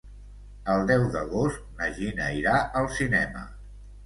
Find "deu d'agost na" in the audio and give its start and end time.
0.91-1.91